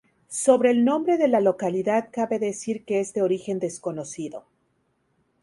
Sobre 0.31 0.71
el 0.71 0.83
nombre 0.83 1.19
de 1.19 1.27
la 1.27 1.41
localidad 1.41 2.09
cabe 2.11 2.39
decir 2.39 2.85
que 2.85 2.99
es 3.01 3.13
de 3.13 3.21
origen 3.21 3.59
desconocido. 3.59 4.45